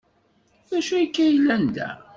[0.69, 1.87] D acu akka yellan da?